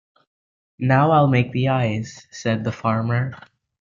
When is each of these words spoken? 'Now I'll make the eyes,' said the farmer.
'Now 0.79 1.11
I'll 1.11 1.27
make 1.27 1.51
the 1.51 1.67
eyes,' 1.67 2.25
said 2.31 2.63
the 2.63 2.71
farmer. 2.71 3.35